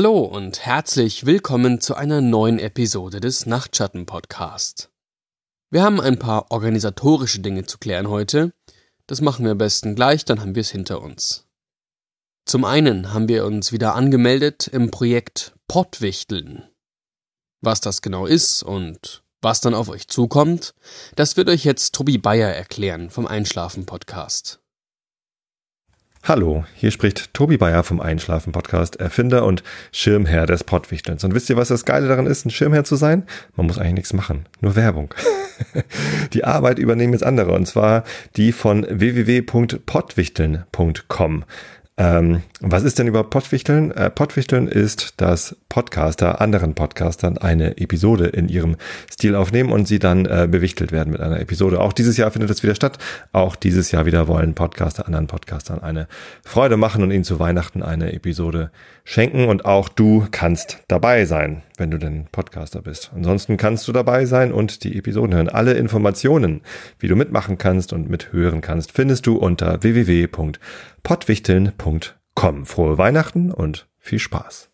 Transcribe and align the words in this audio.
Hallo 0.00 0.20
und 0.20 0.64
herzlich 0.64 1.26
willkommen 1.26 1.82
zu 1.82 1.94
einer 1.94 2.22
neuen 2.22 2.58
Episode 2.58 3.20
des 3.20 3.44
Nachtschatten 3.44 4.06
Podcast. 4.06 4.90
Wir 5.70 5.82
haben 5.82 6.00
ein 6.00 6.18
paar 6.18 6.50
organisatorische 6.50 7.40
Dinge 7.40 7.66
zu 7.66 7.76
klären 7.76 8.08
heute. 8.08 8.54
Das 9.06 9.20
machen 9.20 9.44
wir 9.44 9.52
am 9.52 9.58
besten 9.58 9.94
gleich, 9.94 10.24
dann 10.24 10.40
haben 10.40 10.54
wir 10.54 10.62
es 10.62 10.70
hinter 10.70 11.02
uns. 11.02 11.46
Zum 12.46 12.64
einen 12.64 13.12
haben 13.12 13.28
wir 13.28 13.44
uns 13.44 13.72
wieder 13.72 13.94
angemeldet 13.94 14.68
im 14.68 14.90
Projekt 14.90 15.52
Pottwichteln. 15.68 16.66
Was 17.60 17.82
das 17.82 18.00
genau 18.00 18.24
ist 18.24 18.62
und 18.62 19.22
was 19.42 19.60
dann 19.60 19.74
auf 19.74 19.90
euch 19.90 20.08
zukommt, 20.08 20.74
das 21.14 21.36
wird 21.36 21.50
euch 21.50 21.64
jetzt 21.64 21.94
Tobi 21.94 22.16
Bayer 22.16 22.48
erklären 22.48 23.10
vom 23.10 23.26
Einschlafen 23.26 23.84
Podcast. 23.84 24.62
Hallo, 26.22 26.66
hier 26.74 26.90
spricht 26.90 27.32
Tobi 27.32 27.56
Bayer 27.56 27.82
vom 27.82 27.98
Einschlafen 27.98 28.52
Podcast, 28.52 28.96
Erfinder 28.96 29.46
und 29.46 29.62
Schirmherr 29.90 30.44
des 30.44 30.64
Pottwichtelns. 30.64 31.24
Und 31.24 31.34
wisst 31.34 31.48
ihr, 31.48 31.56
was 31.56 31.68
das 31.68 31.86
Geile 31.86 32.08
daran 32.08 32.26
ist, 32.26 32.44
ein 32.44 32.50
Schirmherr 32.50 32.84
zu 32.84 32.96
sein? 32.96 33.24
Man 33.56 33.66
muss 33.66 33.78
eigentlich 33.78 33.94
nichts 33.94 34.12
machen, 34.12 34.44
nur 34.60 34.76
Werbung. 34.76 35.14
Die 36.34 36.44
Arbeit 36.44 36.78
übernehmen 36.78 37.14
jetzt 37.14 37.24
andere, 37.24 37.52
und 37.52 37.64
zwar 37.66 38.04
die 38.36 38.52
von 38.52 38.86
www.pottwichteln.com. 38.88 41.44
Ähm, 42.00 42.42
was 42.60 42.82
ist 42.82 42.98
denn 42.98 43.08
überhaupt 43.08 43.28
Pottwichteln? 43.28 43.90
Äh, 43.90 44.08
Pottwichteln 44.08 44.68
ist, 44.68 45.20
dass 45.20 45.54
Podcaster 45.68 46.40
anderen 46.40 46.74
Podcastern 46.74 47.36
eine 47.36 47.76
Episode 47.76 48.28
in 48.28 48.48
ihrem 48.48 48.76
Stil 49.12 49.34
aufnehmen 49.34 49.70
und 49.70 49.86
sie 49.86 49.98
dann 49.98 50.24
äh, 50.24 50.48
bewichtelt 50.50 50.92
werden 50.92 51.12
mit 51.12 51.20
einer 51.20 51.38
Episode. 51.40 51.78
Auch 51.78 51.92
dieses 51.92 52.16
Jahr 52.16 52.30
findet 52.30 52.48
das 52.48 52.62
wieder 52.62 52.74
statt. 52.74 52.96
Auch 53.32 53.54
dieses 53.54 53.90
Jahr 53.92 54.06
wieder 54.06 54.28
wollen 54.28 54.54
Podcaster 54.54 55.06
anderen 55.06 55.26
Podcastern 55.26 55.82
eine 55.82 56.08
Freude 56.42 56.78
machen 56.78 57.02
und 57.02 57.10
ihnen 57.10 57.24
zu 57.24 57.38
Weihnachten 57.38 57.82
eine 57.82 58.14
Episode 58.14 58.70
schenken. 59.04 59.46
Und 59.46 59.66
auch 59.66 59.90
du 59.90 60.26
kannst 60.30 60.78
dabei 60.88 61.26
sein, 61.26 61.62
wenn 61.80 61.90
du 61.90 61.98
denn 61.98 62.26
Podcaster 62.30 62.82
bist. 62.82 63.10
Ansonsten 63.14 63.56
kannst 63.56 63.88
du 63.88 63.92
dabei 63.92 64.26
sein 64.26 64.52
und 64.52 64.84
die 64.84 64.96
Episoden 64.96 65.34
hören. 65.34 65.48
Alle 65.48 65.72
Informationen, 65.72 66.60
wie 67.00 67.08
du 67.08 67.16
mitmachen 67.16 67.58
kannst 67.58 67.92
und 67.92 68.08
mithören 68.08 68.60
kannst, 68.60 68.92
findest 68.92 69.26
du 69.26 69.36
unter 69.36 69.82
www.pottwichteln.com. 69.82 72.66
Frohe 72.66 72.98
Weihnachten 72.98 73.50
und 73.50 73.88
viel 73.98 74.20
Spaß. 74.20 74.70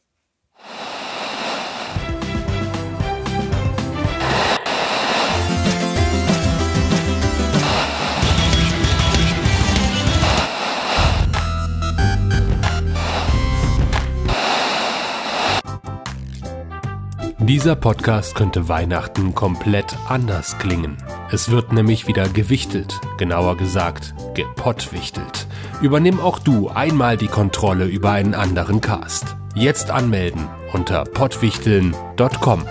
Dieser 17.49 17.77
Podcast 17.77 18.35
könnte 18.35 18.69
Weihnachten 18.69 19.33
komplett 19.33 19.97
anders 20.09 20.59
klingen. 20.59 20.97
Es 21.31 21.49
wird 21.49 21.73
nämlich 21.73 22.09
wieder 22.09 22.29
gewichtelt, 22.29 23.01
genauer 23.19 23.57
gesagt 23.57 24.15
gepottwichtelt. 24.35 25.47
Übernimm 25.81 26.19
auch 26.19 26.41
du 26.41 26.71
einmal 26.71 27.17
die 27.17 27.29
Kontrolle 27.29 27.87
über 27.87 28.11
einen 28.11 28.35
anderen 28.35 28.81
Cast. 28.81 29.37
Jetzt 29.55 29.93
anmelden 29.93 30.49
unter 30.73 31.05
pottwichteln.com. 31.05 32.65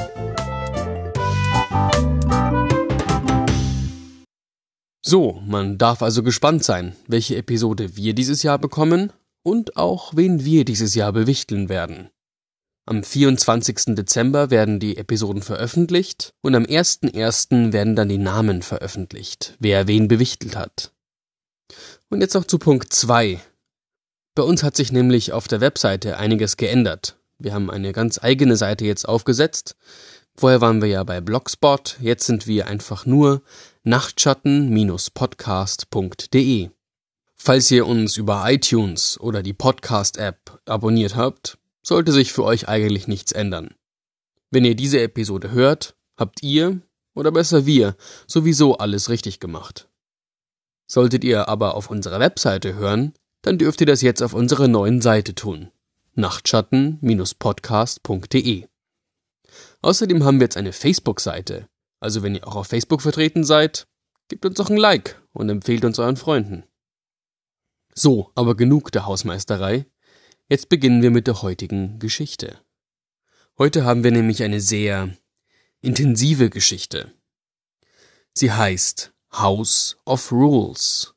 So, 5.01 5.41
man 5.47 5.77
darf 5.77 6.01
also 6.01 6.21
gespannt 6.21 6.65
sein, 6.65 6.97
welche 7.07 7.37
Episode 7.37 7.95
wir 7.95 8.13
dieses 8.13 8.43
Jahr 8.43 8.59
bekommen 8.59 9.13
und 9.41 9.77
auch 9.77 10.17
wen 10.17 10.43
wir 10.43 10.65
dieses 10.65 10.95
Jahr 10.95 11.13
bewichteln 11.13 11.69
werden. 11.69 12.09
Am 12.87 13.01
24. 13.01 13.95
Dezember 13.95 14.51
werden 14.51 14.79
die 14.79 14.97
Episoden 14.97 15.41
veröffentlicht 15.41 16.35
und 16.41 16.53
am 16.53 16.65
1.1. 16.65 17.73
werden 17.73 17.95
dann 17.95 18.09
die 18.09 18.19
Namen 18.19 18.61
veröffentlicht, 18.61 19.55
wer 19.59 19.87
wen 19.87 20.07
bewichtelt 20.07 20.55
hat. 20.55 20.91
Und 22.09 22.21
jetzt 22.21 22.35
noch 22.35 22.45
zu 22.45 22.59
Punkt 22.59 22.93
2. 22.93 23.41
Bei 24.35 24.43
uns 24.43 24.61
hat 24.61 24.75
sich 24.75 24.91
nämlich 24.91 25.33
auf 25.33 25.47
der 25.47 25.61
Webseite 25.61 26.17
einiges 26.17 26.57
geändert. 26.57 27.17
Wir 27.39 27.55
haben 27.55 27.71
eine 27.71 27.91
ganz 27.91 28.19
eigene 28.21 28.55
Seite 28.55 28.85
jetzt 28.85 29.07
aufgesetzt. 29.07 29.75
Vorher 30.35 30.61
waren 30.61 30.79
wir 30.81 30.89
ja 30.89 31.03
bei 31.03 31.21
Blogspot, 31.21 31.97
jetzt 32.01 32.27
sind 32.27 32.45
wir 32.45 32.67
einfach 32.67 33.07
nur 33.07 33.41
nachtschatten-podcast.de. 33.83 36.69
Falls 37.35 37.71
ihr 37.71 37.87
uns 37.87 38.17
über 38.17 38.43
iTunes 38.47 39.19
oder 39.19 39.41
die 39.41 39.53
Podcast-App 39.53 40.61
abonniert 40.65 41.15
habt, 41.15 41.57
sollte 41.85 42.11
sich 42.11 42.33
für 42.33 42.43
euch 42.43 42.67
eigentlich 42.67 43.07
nichts 43.07 43.31
ändern. 43.31 43.75
Wenn 44.49 44.65
ihr 44.65 44.75
diese 44.75 44.99
Episode 44.99 45.51
hört, 45.51 45.95
habt 46.17 46.41
ihr, 46.41 46.81
oder 47.13 47.31
besser 47.31 47.65
wir, 47.65 47.95
sowieso 48.27 48.77
alles 48.77 49.09
richtig 49.09 49.39
gemacht. 49.39 49.87
Solltet 50.87 51.23
ihr 51.23 51.47
aber 51.47 51.75
auf 51.75 51.89
unserer 51.89 52.19
Webseite 52.19 52.75
hören, 52.75 53.13
dann 53.41 53.57
dürft 53.57 53.79
ihr 53.81 53.87
das 53.87 54.01
jetzt 54.01 54.21
auf 54.23 54.33
unserer 54.33 54.67
neuen 54.67 55.01
Seite 55.01 55.33
tun. 55.35 55.71
Nachtschatten-podcast.de. 56.15 58.67
Außerdem 59.81 60.23
haben 60.23 60.39
wir 60.39 60.45
jetzt 60.45 60.57
eine 60.57 60.73
Facebook-Seite. 60.73 61.67
Also 61.99 62.23
wenn 62.23 62.33
ihr 62.35 62.47
auch 62.47 62.55
auf 62.55 62.67
Facebook 62.67 63.01
vertreten 63.01 63.43
seid, 63.43 63.87
gebt 64.27 64.45
uns 64.45 64.57
doch 64.57 64.69
ein 64.69 64.77
Like 64.77 65.21
und 65.33 65.49
empfehlt 65.49 65.83
uns 65.85 65.99
euren 65.99 66.17
Freunden. 66.17 66.63
So, 67.93 68.31
aber 68.35 68.55
genug 68.55 68.91
der 68.91 69.05
Hausmeisterei. 69.05 69.85
Jetzt 70.47 70.69
beginnen 70.69 71.01
wir 71.01 71.09
mit 71.09 71.25
der 71.25 71.41
heutigen 71.41 71.97
Geschichte. 71.97 72.63
Heute 73.57 73.83
haben 73.83 74.03
wir 74.03 74.11
nämlich 74.11 74.43
eine 74.43 74.61
sehr 74.61 75.17
intensive 75.81 76.51
Geschichte. 76.51 77.11
Sie 78.33 78.51
heißt 78.51 79.11
House 79.31 79.97
of 80.05 80.31
Rules. 80.31 81.15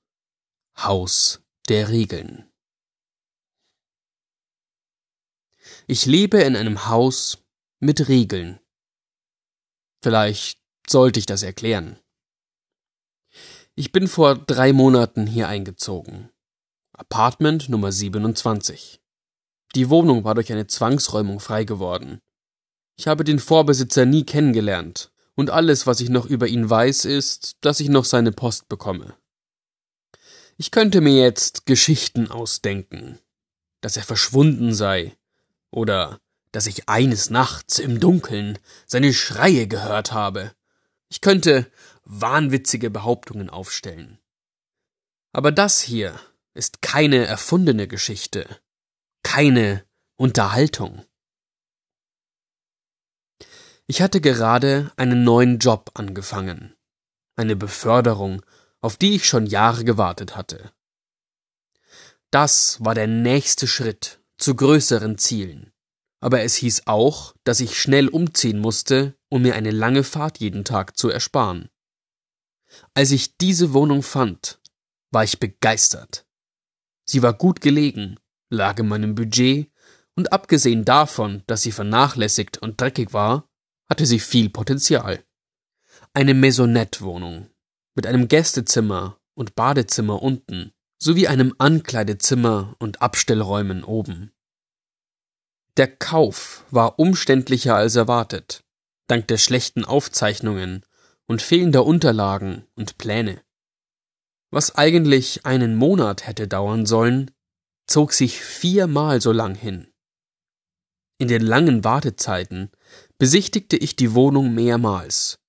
Haus 0.78 1.42
der 1.68 1.90
Regeln. 1.90 2.50
Ich 5.86 6.06
lebe 6.06 6.40
in 6.40 6.56
einem 6.56 6.86
Haus 6.86 7.44
mit 7.80 8.08
Regeln. 8.08 8.60
Vielleicht 10.02 10.58
sollte 10.88 11.18
ich 11.18 11.26
das 11.26 11.42
erklären. 11.42 11.98
Ich 13.74 13.92
bin 13.92 14.08
vor 14.08 14.36
drei 14.36 14.72
Monaten 14.72 15.26
hier 15.26 15.48
eingezogen. 15.48 16.30
Apartment 16.92 17.68
Nummer 17.68 17.92
27. 17.92 19.02
Die 19.74 19.90
Wohnung 19.90 20.24
war 20.24 20.34
durch 20.34 20.50
eine 20.52 20.66
Zwangsräumung 20.66 21.40
frei 21.40 21.64
geworden. 21.64 22.20
Ich 22.96 23.06
habe 23.06 23.24
den 23.24 23.38
Vorbesitzer 23.38 24.06
nie 24.06 24.24
kennengelernt, 24.24 25.10
und 25.34 25.50
alles, 25.50 25.86
was 25.86 26.00
ich 26.00 26.08
noch 26.08 26.26
über 26.26 26.48
ihn 26.48 26.68
weiß, 26.68 27.04
ist, 27.04 27.58
dass 27.60 27.78
ich 27.78 27.88
noch 27.88 28.04
seine 28.04 28.32
Post 28.32 28.68
bekomme. 28.68 29.14
Ich 30.56 30.72
könnte 30.72 31.00
mir 31.00 31.22
jetzt 31.22 31.64
Geschichten 31.66 32.28
ausdenken, 32.28 33.20
dass 33.80 33.96
er 33.96 34.02
verschwunden 34.02 34.74
sei, 34.74 35.16
oder 35.70 36.18
dass 36.50 36.66
ich 36.66 36.88
eines 36.88 37.30
Nachts 37.30 37.78
im 37.78 38.00
Dunkeln 38.00 38.58
seine 38.86 39.12
Schreie 39.12 39.68
gehört 39.68 40.12
habe. 40.12 40.52
Ich 41.08 41.20
könnte 41.20 41.70
wahnwitzige 42.04 42.90
Behauptungen 42.90 43.50
aufstellen. 43.50 44.18
Aber 45.32 45.52
das 45.52 45.80
hier 45.80 46.18
ist 46.54 46.82
keine 46.82 47.26
erfundene 47.26 47.86
Geschichte 47.86 48.58
keine 49.22 49.84
Unterhaltung. 50.16 51.04
Ich 53.86 54.02
hatte 54.02 54.20
gerade 54.20 54.92
einen 54.96 55.24
neuen 55.24 55.58
Job 55.58 55.92
angefangen, 55.94 56.74
eine 57.36 57.56
Beförderung, 57.56 58.44
auf 58.80 58.96
die 58.96 59.14
ich 59.14 59.26
schon 59.26 59.46
Jahre 59.46 59.84
gewartet 59.84 60.36
hatte. 60.36 60.72
Das 62.30 62.84
war 62.84 62.94
der 62.94 63.06
nächste 63.06 63.66
Schritt 63.66 64.20
zu 64.36 64.54
größeren 64.54 65.16
Zielen, 65.18 65.72
aber 66.20 66.42
es 66.42 66.56
hieß 66.56 66.86
auch, 66.86 67.34
dass 67.44 67.60
ich 67.60 67.80
schnell 67.80 68.08
umziehen 68.08 68.58
musste, 68.58 69.16
um 69.28 69.42
mir 69.42 69.54
eine 69.54 69.70
lange 69.70 70.04
Fahrt 70.04 70.38
jeden 70.38 70.64
Tag 70.64 70.96
zu 70.96 71.08
ersparen. 71.08 71.70
Als 72.92 73.10
ich 73.10 73.38
diese 73.38 73.72
Wohnung 73.72 74.02
fand, 74.02 74.60
war 75.10 75.24
ich 75.24 75.40
begeistert. 75.40 76.26
Sie 77.06 77.22
war 77.22 77.32
gut 77.32 77.62
gelegen 77.62 78.18
lag 78.50 78.78
in 78.78 78.88
meinem 78.88 79.14
Budget, 79.14 79.70
und 80.14 80.32
abgesehen 80.32 80.84
davon, 80.84 81.44
dass 81.46 81.62
sie 81.62 81.70
vernachlässigt 81.70 82.58
und 82.58 82.80
dreckig 82.80 83.12
war, 83.12 83.48
hatte 83.88 84.04
sie 84.04 84.18
viel 84.18 84.50
Potenzial. 84.50 85.22
Eine 86.12 86.34
Maisonette-Wohnung 86.34 87.48
mit 87.94 88.06
einem 88.06 88.26
Gästezimmer 88.26 89.18
und 89.34 89.54
Badezimmer 89.54 90.20
unten 90.22 90.72
sowie 90.98 91.28
einem 91.28 91.54
Ankleidezimmer 91.58 92.74
und 92.78 93.00
Abstellräumen 93.00 93.84
oben. 93.84 94.32
Der 95.76 95.86
Kauf 95.86 96.64
war 96.70 96.98
umständlicher 96.98 97.76
als 97.76 97.94
erwartet, 97.94 98.64
dank 99.06 99.28
der 99.28 99.38
schlechten 99.38 99.84
Aufzeichnungen 99.84 100.84
und 101.26 101.42
fehlender 101.42 101.84
Unterlagen 101.86 102.66
und 102.74 102.98
Pläne. 102.98 103.40
Was 104.50 104.74
eigentlich 104.74 105.46
einen 105.46 105.76
Monat 105.76 106.26
hätte 106.26 106.48
dauern 106.48 106.86
sollen, 106.86 107.30
zog 107.88 108.12
sich 108.12 108.40
viermal 108.40 109.20
so 109.20 109.32
lang 109.32 109.54
hin. 109.54 109.88
In 111.18 111.26
den 111.26 111.42
langen 111.42 111.82
Wartezeiten 111.82 112.70
besichtigte 113.18 113.76
ich 113.76 113.96
die 113.96 114.14
Wohnung 114.14 114.54
mehrmals 114.54 115.40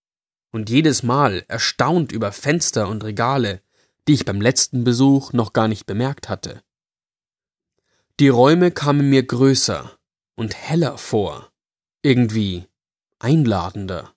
und 0.51 0.69
jedes 0.69 1.03
Mal 1.03 1.45
erstaunt 1.47 2.11
über 2.11 2.31
Fenster 2.31 2.87
und 2.87 3.03
Regale, 3.03 3.61
die 4.07 4.13
ich 4.13 4.25
beim 4.25 4.41
letzten 4.41 4.83
Besuch 4.83 5.33
noch 5.33 5.53
gar 5.53 5.67
nicht 5.67 5.85
bemerkt 5.85 6.29
hatte. 6.29 6.63
Die 8.19 8.29
Räume 8.29 8.71
kamen 8.71 9.09
mir 9.09 9.23
größer 9.23 9.97
und 10.35 10.55
heller 10.55 10.97
vor, 10.97 11.51
irgendwie 12.01 12.65
einladender. 13.19 14.15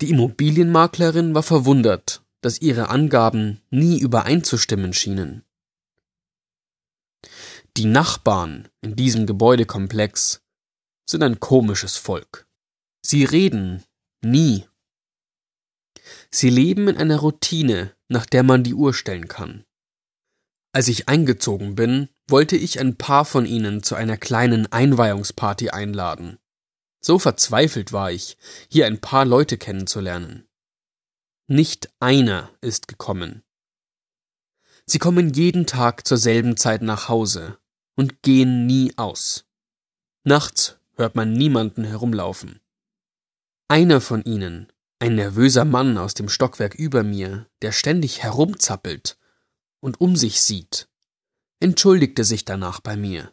Die 0.00 0.10
Immobilienmaklerin 0.10 1.34
war 1.34 1.42
verwundert, 1.42 2.22
dass 2.40 2.60
ihre 2.60 2.88
Angaben 2.88 3.60
nie 3.70 3.98
übereinzustimmen 3.98 4.92
schienen. 4.92 5.45
Die 7.76 7.84
Nachbarn 7.84 8.70
in 8.80 8.96
diesem 8.96 9.26
Gebäudekomplex 9.26 10.40
sind 11.04 11.22
ein 11.22 11.40
komisches 11.40 11.98
Volk. 11.98 12.48
Sie 13.04 13.22
reden 13.22 13.84
nie. 14.24 14.66
Sie 16.30 16.48
leben 16.48 16.88
in 16.88 16.96
einer 16.96 17.18
Routine, 17.18 17.94
nach 18.08 18.24
der 18.24 18.44
man 18.44 18.64
die 18.64 18.72
Uhr 18.72 18.94
stellen 18.94 19.28
kann. 19.28 19.66
Als 20.72 20.88
ich 20.88 21.10
eingezogen 21.10 21.74
bin, 21.74 22.08
wollte 22.26 22.56
ich 22.56 22.80
ein 22.80 22.96
paar 22.96 23.26
von 23.26 23.44
ihnen 23.44 23.82
zu 23.82 23.94
einer 23.94 24.16
kleinen 24.16 24.72
Einweihungsparty 24.72 25.68
einladen. 25.68 26.38
So 27.02 27.18
verzweifelt 27.18 27.92
war 27.92 28.10
ich, 28.10 28.38
hier 28.70 28.86
ein 28.86 29.02
paar 29.02 29.26
Leute 29.26 29.58
kennenzulernen. 29.58 30.48
Nicht 31.46 31.90
einer 32.00 32.50
ist 32.62 32.88
gekommen. 32.88 33.42
Sie 34.86 34.98
kommen 34.98 35.34
jeden 35.34 35.66
Tag 35.66 36.06
zur 36.06 36.16
selben 36.16 36.56
Zeit 36.56 36.80
nach 36.80 37.10
Hause 37.10 37.58
und 37.96 38.22
gehen 38.22 38.66
nie 38.66 38.92
aus. 38.96 39.46
Nachts 40.24 40.78
hört 40.94 41.14
man 41.14 41.32
niemanden 41.32 41.84
herumlaufen. 41.84 42.60
Einer 43.68 44.00
von 44.00 44.22
ihnen, 44.24 44.72
ein 44.98 45.16
nervöser 45.16 45.64
Mann 45.64 45.98
aus 45.98 46.14
dem 46.14 46.28
Stockwerk 46.28 46.74
über 46.74 47.02
mir, 47.02 47.48
der 47.62 47.72
ständig 47.72 48.22
herumzappelt 48.22 49.18
und 49.80 50.00
um 50.00 50.16
sich 50.16 50.40
sieht, 50.40 50.88
entschuldigte 51.60 52.24
sich 52.24 52.44
danach 52.44 52.80
bei 52.80 52.96
mir. 52.96 53.32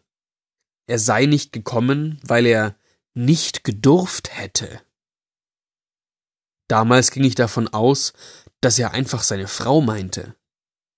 Er 0.88 1.00
sei 1.00 1.26
nicht 1.26 1.54
gekommen, 1.54 2.20
weil 2.24 2.46
er 2.46 2.76
nicht 3.14 3.64
gedurft 3.64 4.36
hätte. 4.36 4.82
Damals 6.68 7.12
ging 7.12 7.24
ich 7.24 7.36
davon 7.36 7.68
aus, 7.68 8.14
dass 8.62 8.80
er 8.80 8.92
einfach 8.92 9.24
seine 9.24 9.48
Frau 9.48 9.82
meinte. 9.82 10.36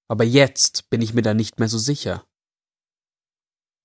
Aber 0.07 0.23
jetzt 0.23 0.89
bin 0.89 1.01
ich 1.01 1.13
mir 1.13 1.23
da 1.23 1.33
nicht 1.33 1.59
mehr 1.59 1.67
so 1.67 1.77
sicher. 1.77 2.25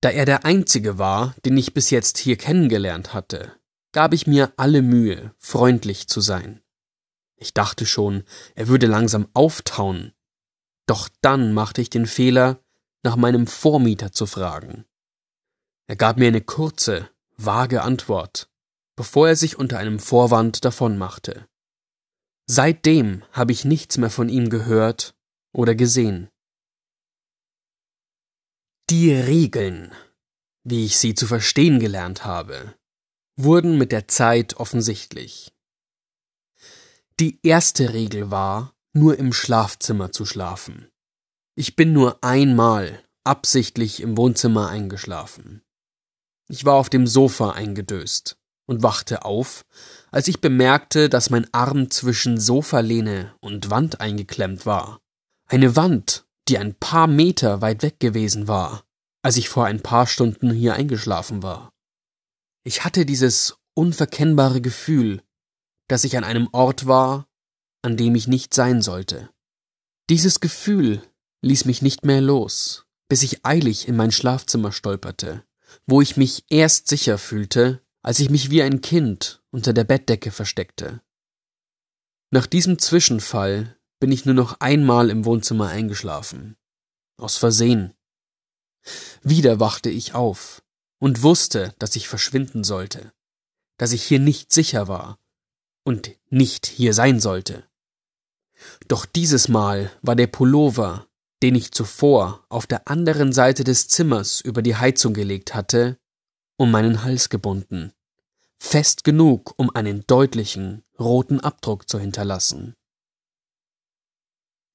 Da 0.01 0.09
er 0.09 0.25
der 0.25 0.45
Einzige 0.45 0.97
war, 0.97 1.35
den 1.45 1.55
ich 1.57 1.75
bis 1.75 1.91
jetzt 1.91 2.17
hier 2.17 2.35
kennengelernt 2.35 3.13
hatte, 3.13 3.55
gab 3.91 4.13
ich 4.13 4.25
mir 4.25 4.51
alle 4.57 4.81
Mühe, 4.81 5.35
freundlich 5.37 6.07
zu 6.07 6.21
sein. 6.21 6.61
Ich 7.35 7.53
dachte 7.53 7.85
schon, 7.85 8.23
er 8.55 8.67
würde 8.67 8.87
langsam 8.87 9.27
auftauen. 9.33 10.13
Doch 10.87 11.07
dann 11.21 11.53
machte 11.53 11.81
ich 11.81 11.89
den 11.89 12.07
Fehler, 12.07 12.63
nach 13.03 13.15
meinem 13.15 13.45
Vormieter 13.45 14.11
zu 14.11 14.25
fragen. 14.25 14.85
Er 15.87 15.95
gab 15.95 16.17
mir 16.17 16.27
eine 16.27 16.41
kurze, 16.41 17.09
vage 17.37 17.83
Antwort, 17.83 18.49
bevor 18.95 19.27
er 19.27 19.35
sich 19.35 19.57
unter 19.57 19.77
einem 19.77 19.99
Vorwand 19.99 20.65
davonmachte. 20.65 21.47
Seitdem 22.47 23.23
habe 23.31 23.51
ich 23.51 23.65
nichts 23.65 23.97
mehr 23.97 24.09
von 24.09 24.29
ihm 24.29 24.49
gehört 24.49 25.15
oder 25.53 25.75
gesehen. 25.75 26.30
Die 28.91 29.13
Regeln, 29.13 29.93
wie 30.65 30.83
ich 30.83 30.97
sie 30.97 31.15
zu 31.15 31.25
verstehen 31.25 31.79
gelernt 31.79 32.25
habe, 32.25 32.75
wurden 33.37 33.77
mit 33.77 33.93
der 33.93 34.09
Zeit 34.09 34.57
offensichtlich. 34.57 35.53
Die 37.17 37.39
erste 37.41 37.93
Regel 37.93 38.31
war, 38.31 38.75
nur 38.91 39.17
im 39.17 39.31
Schlafzimmer 39.31 40.11
zu 40.11 40.25
schlafen. 40.25 40.89
Ich 41.55 41.77
bin 41.77 41.93
nur 41.93 42.21
einmal 42.21 43.01
absichtlich 43.23 44.01
im 44.01 44.17
Wohnzimmer 44.17 44.67
eingeschlafen. 44.67 45.61
Ich 46.49 46.65
war 46.65 46.73
auf 46.73 46.89
dem 46.89 47.07
Sofa 47.07 47.51
eingedöst 47.51 48.37
und 48.65 48.83
wachte 48.83 49.23
auf, 49.23 49.65
als 50.11 50.27
ich 50.27 50.41
bemerkte, 50.41 51.07
dass 51.07 51.29
mein 51.29 51.47
Arm 51.53 51.91
zwischen 51.91 52.37
Sofalehne 52.37 53.33
und 53.39 53.69
Wand 53.69 54.01
eingeklemmt 54.01 54.65
war. 54.65 54.99
Eine 55.47 55.77
Wand, 55.77 56.25
die 56.51 56.59
ein 56.59 56.75
paar 56.75 57.07
Meter 57.07 57.61
weit 57.61 57.81
weg 57.81 57.99
gewesen 57.99 58.47
war, 58.47 58.83
als 59.23 59.37
ich 59.37 59.49
vor 59.49 59.65
ein 59.65 59.81
paar 59.81 60.05
Stunden 60.05 60.51
hier 60.51 60.75
eingeschlafen 60.75 61.41
war. 61.41 61.71
Ich 62.63 62.83
hatte 62.83 63.05
dieses 63.05 63.57
unverkennbare 63.73 64.61
Gefühl, 64.61 65.23
dass 65.87 66.03
ich 66.03 66.17
an 66.17 66.23
einem 66.23 66.49
Ort 66.51 66.85
war, 66.85 67.27
an 67.81 67.97
dem 67.97 68.13
ich 68.13 68.27
nicht 68.27 68.53
sein 68.53 68.83
sollte. 68.83 69.29
Dieses 70.09 70.39
Gefühl 70.39 71.01
ließ 71.41 71.65
mich 71.65 71.81
nicht 71.81 72.05
mehr 72.05 72.21
los, 72.21 72.85
bis 73.09 73.23
ich 73.23 73.45
eilig 73.45 73.87
in 73.87 73.95
mein 73.95 74.11
Schlafzimmer 74.11 74.71
stolperte 74.71 75.43
wo 75.87 76.01
ich 76.01 76.17
mich 76.17 76.45
erst 76.49 76.87
sicher 76.87 77.17
fühlte, 77.17 77.81
als 78.01 78.19
ich 78.19 78.29
mich 78.29 78.49
wie 78.49 78.63
ein 78.63 78.81
Kind 78.81 79.43
unter 79.51 79.73
der 79.73 79.83
Bettdecke 79.83 80.31
versteckte. 80.31 81.01
Nach 82.31 82.45
diesem 82.45 82.79
Zwischenfall 82.79 83.77
bin 84.01 84.11
ich 84.11 84.25
nur 84.25 84.33
noch 84.33 84.59
einmal 84.59 85.11
im 85.11 85.25
Wohnzimmer 85.25 85.69
eingeschlafen. 85.69 86.57
Aus 87.17 87.37
Versehen. 87.37 87.93
Wieder 89.21 89.59
wachte 89.59 89.91
ich 89.91 90.15
auf 90.15 90.63
und 90.99 91.21
wusste, 91.21 91.75
dass 91.77 91.95
ich 91.95 92.07
verschwinden 92.07 92.63
sollte, 92.63 93.13
dass 93.77 93.91
ich 93.91 94.03
hier 94.03 94.19
nicht 94.19 94.51
sicher 94.51 94.87
war 94.87 95.19
und 95.83 96.11
nicht 96.29 96.65
hier 96.65 96.95
sein 96.95 97.19
sollte. 97.19 97.63
Doch 98.87 99.05
dieses 99.05 99.47
Mal 99.47 99.91
war 100.01 100.15
der 100.15 100.27
Pullover, 100.27 101.05
den 101.43 101.53
ich 101.53 101.71
zuvor 101.71 102.43
auf 102.49 102.65
der 102.65 102.87
anderen 102.87 103.33
Seite 103.33 103.63
des 103.63 103.87
Zimmers 103.87 104.41
über 104.41 104.63
die 104.63 104.75
Heizung 104.75 105.13
gelegt 105.13 105.53
hatte, 105.53 105.99
um 106.57 106.71
meinen 106.71 107.03
Hals 107.03 107.29
gebunden, 107.29 107.93
fest 108.57 109.03
genug, 109.03 109.53
um 109.57 109.69
einen 109.75 110.07
deutlichen, 110.07 110.83
roten 110.99 111.39
Abdruck 111.39 111.87
zu 111.87 111.99
hinterlassen. 111.99 112.75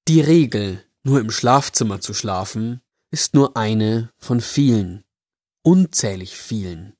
Die 0.08 0.20
Regel, 0.20 0.84
nur 1.02 1.18
im 1.18 1.32
Schlafzimmer 1.32 2.00
zu 2.00 2.14
schlafen, 2.14 2.80
ist 3.10 3.34
nur 3.34 3.56
eine 3.56 4.12
von 4.18 4.40
vielen, 4.40 5.02
unzählig 5.64 6.36
vielen. 6.36 6.94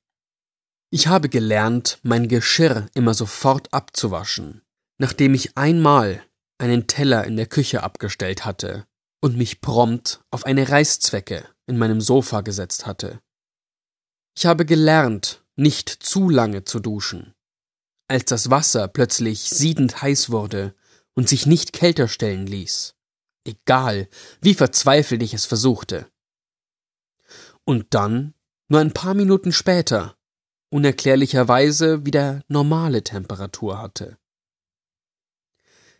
Ich 0.90 1.06
habe 1.06 1.28
gelernt, 1.28 2.00
mein 2.02 2.26
Geschirr 2.26 2.88
immer 2.94 3.14
sofort 3.14 3.72
abzuwaschen, 3.72 4.62
nachdem 4.98 5.34
ich 5.34 5.56
einmal 5.56 6.20
einen 6.58 6.88
Teller 6.88 7.24
in 7.24 7.36
der 7.36 7.46
Küche 7.46 7.84
abgestellt 7.84 8.44
hatte 8.44 8.88
und 9.20 9.36
mich 9.36 9.60
prompt 9.60 10.24
auf 10.32 10.44
eine 10.44 10.68
Reißzwecke 10.68 11.46
in 11.66 11.78
meinem 11.78 12.00
Sofa 12.00 12.40
gesetzt 12.40 12.86
hatte. 12.86 13.20
Ich 14.36 14.46
habe 14.46 14.66
gelernt, 14.66 15.44
nicht 15.54 15.90
zu 15.90 16.28
lange 16.28 16.64
zu 16.64 16.80
duschen. 16.80 17.34
Als 18.08 18.24
das 18.24 18.50
Wasser 18.50 18.88
plötzlich 18.88 19.42
siedend 19.42 20.02
heiß 20.02 20.30
wurde 20.30 20.74
und 21.14 21.28
sich 21.28 21.46
nicht 21.46 21.72
kälter 21.72 22.08
stellen 22.08 22.48
ließ, 22.48 22.95
egal 23.46 24.08
wie 24.40 24.54
verzweifelt 24.54 25.22
ich 25.22 25.34
es 25.34 25.46
versuchte. 25.46 26.10
Und 27.64 27.94
dann, 27.94 28.34
nur 28.68 28.80
ein 28.80 28.92
paar 28.92 29.14
Minuten 29.14 29.52
später, 29.52 30.16
unerklärlicherweise 30.70 32.04
wieder 32.04 32.42
normale 32.48 33.02
Temperatur 33.02 33.80
hatte. 33.80 34.18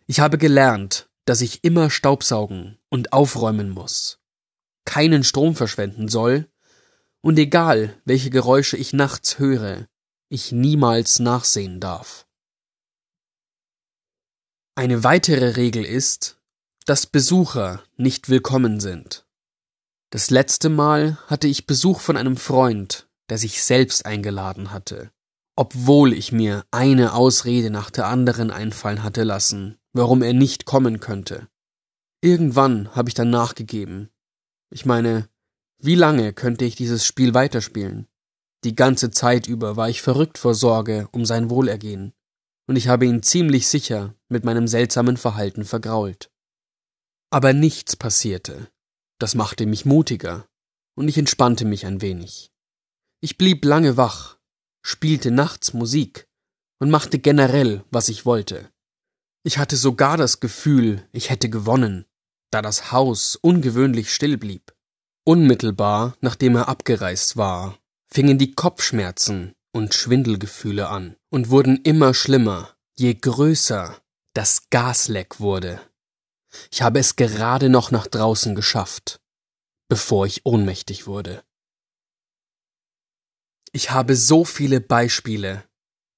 Ich 0.05 0.19
habe 0.19 0.37
gelernt, 0.37 1.09
dass 1.25 1.41
ich 1.41 1.63
immer 1.63 1.89
staubsaugen 1.89 2.77
und 2.89 3.11
aufräumen 3.11 3.69
muss, 3.69 4.19
keinen 4.85 5.23
Strom 5.23 5.55
verschwenden 5.55 6.07
soll 6.07 6.47
und 7.21 7.37
egal, 7.37 7.99
welche 8.05 8.29
Geräusche 8.29 8.77
ich 8.77 8.93
nachts 8.93 9.37
höre, 9.37 9.87
ich 10.29 10.51
niemals 10.51 11.19
nachsehen 11.19 11.79
darf. 11.79 12.25
Eine 14.75 15.03
weitere 15.03 15.55
Regel 15.55 15.83
ist, 15.83 16.39
dass 16.87 17.05
Besucher 17.05 17.83
nicht 17.97 18.29
willkommen 18.29 18.79
sind. 18.79 19.27
Das 20.09 20.29
letzte 20.29 20.69
Mal 20.69 21.17
hatte 21.27 21.49
ich 21.49 21.67
Besuch 21.67 21.99
von 21.99 22.15
einem 22.15 22.37
Freund, 22.37 23.09
der 23.29 23.37
sich 23.37 23.61
selbst 23.61 24.05
eingeladen 24.05 24.71
hatte, 24.71 25.11
obwohl 25.57 26.13
ich 26.13 26.31
mir 26.31 26.63
eine 26.71 27.13
Ausrede 27.13 27.71
nach 27.71 27.91
der 27.91 28.07
anderen 28.07 28.51
einfallen 28.51 29.03
hatte 29.03 29.23
lassen, 29.23 29.77
warum 29.91 30.21
er 30.21 30.31
nicht 30.31 30.63
kommen 30.63 31.01
könnte. 31.01 31.49
Irgendwann 32.21 32.95
habe 32.95 33.09
ich 33.09 33.15
dann 33.15 33.31
nachgegeben. 33.31 34.09
Ich 34.69 34.85
meine, 34.85 35.27
wie 35.79 35.95
lange 35.95 36.31
könnte 36.31 36.63
ich 36.63 36.77
dieses 36.77 37.05
Spiel 37.05 37.33
weiterspielen? 37.33 38.07
Die 38.63 38.75
ganze 38.75 39.11
Zeit 39.11 39.45
über 39.45 39.75
war 39.75 39.89
ich 39.89 40.01
verrückt 40.01 40.37
vor 40.37 40.55
Sorge 40.55 41.09
um 41.11 41.25
sein 41.25 41.49
Wohlergehen, 41.49 42.13
und 42.65 42.77
ich 42.77 42.87
habe 42.87 43.05
ihn 43.05 43.23
ziemlich 43.23 43.67
sicher 43.67 44.15
mit 44.29 44.45
meinem 44.45 44.69
seltsamen 44.69 45.17
Verhalten 45.17 45.65
vergrault. 45.65 46.31
Aber 47.29 47.53
nichts 47.53 47.95
passierte. 47.95 48.69
Das 49.19 49.35
machte 49.35 49.65
mich 49.65 49.85
mutiger, 49.85 50.47
und 50.95 51.07
ich 51.07 51.17
entspannte 51.17 51.65
mich 51.65 51.85
ein 51.85 52.01
wenig. 52.01 52.51
Ich 53.19 53.37
blieb 53.37 53.65
lange 53.65 53.97
wach, 53.97 54.37
spielte 54.81 55.31
nachts 55.31 55.73
Musik 55.73 56.27
und 56.79 56.89
machte 56.89 57.19
generell, 57.19 57.83
was 57.89 58.09
ich 58.09 58.25
wollte. 58.25 58.71
Ich 59.43 59.57
hatte 59.57 59.75
sogar 59.75 60.17
das 60.17 60.39
Gefühl, 60.39 61.07
ich 61.11 61.29
hätte 61.29 61.49
gewonnen, 61.49 62.05
da 62.51 62.61
das 62.61 62.91
Haus 62.91 63.35
ungewöhnlich 63.35 64.13
still 64.13 64.37
blieb. 64.37 64.73
Unmittelbar 65.25 66.15
nachdem 66.21 66.55
er 66.55 66.69
abgereist 66.69 67.35
war, 67.35 67.77
fingen 68.09 68.37
die 68.37 68.53
Kopfschmerzen 68.53 69.53
und 69.73 69.93
Schwindelgefühle 69.93 70.87
an 70.87 71.15
und 71.29 71.49
wurden 71.49 71.77
immer 71.83 72.13
schlimmer, 72.13 72.75
je 72.95 73.13
größer 73.13 74.01
das 74.33 74.69
Gasleck 74.69 75.39
wurde. 75.39 75.81
Ich 76.71 76.81
habe 76.81 76.99
es 76.99 77.15
gerade 77.15 77.69
noch 77.69 77.91
nach 77.91 78.07
draußen 78.07 78.55
geschafft, 78.55 79.19
bevor 79.87 80.25
ich 80.25 80.45
ohnmächtig 80.45 81.07
wurde. 81.07 81.43
Ich 83.71 83.91
habe 83.91 84.15
so 84.15 84.45
viele 84.45 84.81
Beispiele. 84.81 85.63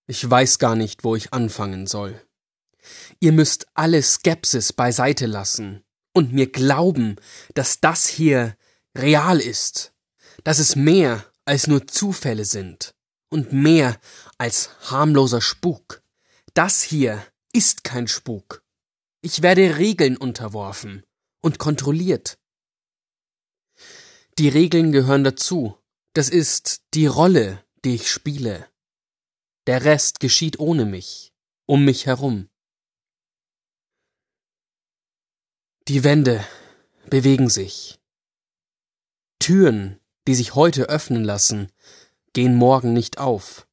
Ich 0.07 0.27
weiß 0.27 0.59
gar 0.59 0.75
nicht, 0.75 1.03
wo 1.03 1.15
ich 1.15 1.33
anfangen 1.33 1.87
soll. 1.87 2.21
Ihr 3.19 3.31
müsst 3.31 3.67
alle 3.73 4.01
Skepsis 4.01 4.73
beiseite 4.73 5.25
lassen 5.25 5.83
und 6.13 6.33
mir 6.33 6.51
glauben, 6.51 7.17
dass 7.53 7.81
das 7.81 8.07
hier 8.07 8.55
real 8.97 9.39
ist, 9.39 9.93
dass 10.43 10.59
es 10.59 10.75
mehr 10.75 11.25
als 11.45 11.67
nur 11.67 11.87
Zufälle 11.87 12.45
sind 12.45 12.95
und 13.29 13.53
mehr 13.53 13.99
als 14.37 14.69
harmloser 14.89 15.41
Spuk. 15.41 16.01
Das 16.53 16.81
hier 16.81 17.23
ist 17.53 17.83
kein 17.83 18.07
Spuk. 18.07 18.63
Ich 19.21 19.41
werde 19.41 19.77
Regeln 19.77 20.15
unterworfen 20.15 21.03
und 21.41 21.59
kontrolliert. 21.59 22.39
Die 24.37 24.47
Regeln 24.47 24.93
gehören 24.93 25.25
dazu. 25.25 25.77
Das 26.13 26.29
ist 26.29 26.83
die 26.93 27.05
Rolle, 27.05 27.63
die 27.83 27.95
ich 27.95 28.09
spiele. 28.09 28.67
Der 29.67 29.83
Rest 29.83 30.21
geschieht 30.21 30.59
ohne 30.59 30.85
mich, 30.85 31.33
um 31.65 31.83
mich 31.83 32.05
herum. 32.05 32.49
Die 35.89 36.03
Wände 36.03 36.45
bewegen 37.09 37.49
sich. 37.49 37.99
Türen, 39.39 39.99
die 40.27 40.35
sich 40.35 40.55
heute 40.55 40.83
öffnen 40.83 41.23
lassen, 41.23 41.71
gehen 42.33 42.55
morgen 42.55 42.93
nicht 42.93 43.17
auf. 43.17 43.67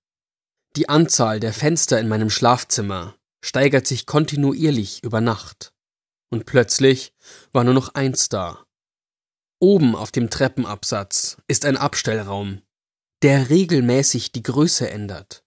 Die 0.74 0.88
Anzahl 0.88 1.38
der 1.38 1.52
Fenster 1.52 2.00
in 2.00 2.08
meinem 2.08 2.30
Schlafzimmer 2.30 3.16
steigert 3.40 3.86
sich 3.86 4.06
kontinuierlich 4.06 5.02
über 5.02 5.20
Nacht. 5.20 5.72
Und 6.30 6.46
plötzlich 6.46 7.12
war 7.52 7.64
nur 7.64 7.74
noch 7.74 7.94
eins 7.94 8.28
da. 8.28 8.64
Oben 9.58 9.94
auf 9.94 10.12
dem 10.12 10.28
Treppenabsatz 10.28 11.38
ist 11.46 11.64
ein 11.64 11.76
Abstellraum, 11.76 12.62
der 13.22 13.48
regelmäßig 13.48 14.32
die 14.32 14.42
Größe 14.42 14.90
ändert. 14.90 15.44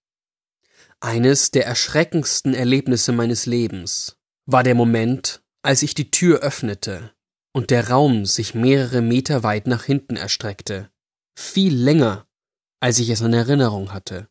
Eines 0.99 1.51
der 1.51 1.65
erschreckendsten 1.65 2.53
Erlebnisse 2.53 3.11
meines 3.11 3.45
Lebens 3.45 4.17
war 4.45 4.63
der 4.63 4.75
Moment, 4.75 5.43
als 5.61 5.83
ich 5.83 5.93
die 5.93 6.11
Tür 6.11 6.39
öffnete 6.39 7.13
und 7.53 7.69
der 7.69 7.89
Raum 7.89 8.25
sich 8.25 8.55
mehrere 8.55 9.01
Meter 9.01 9.43
weit 9.43 9.67
nach 9.67 9.83
hinten 9.83 10.15
erstreckte, 10.15 10.89
viel 11.35 11.75
länger, 11.75 12.27
als 12.79 12.99
ich 12.99 13.09
es 13.09 13.21
in 13.21 13.33
Erinnerung 13.33 13.93
hatte. 13.93 14.27